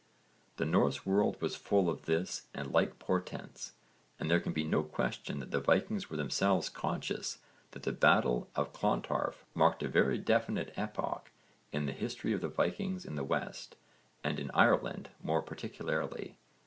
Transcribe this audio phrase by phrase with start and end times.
[0.57, 3.73] The Norse world was full of this and like portents
[4.19, 7.37] and there can be no question that the Vikings were themselves conscious
[7.69, 11.29] that the battle of Clontarf marked a very definite epoch
[11.71, 13.75] in the history of the Vikings in the West
[14.23, 16.35] and in Ireland more particularly.